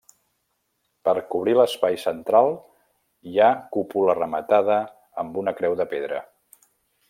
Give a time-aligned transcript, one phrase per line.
[1.09, 2.49] Per cobrir l'espai central
[3.33, 4.81] hi ha cúpula rematada
[5.25, 6.25] amb una creu de pedra.